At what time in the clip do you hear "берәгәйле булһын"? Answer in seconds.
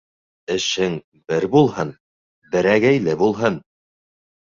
2.57-3.65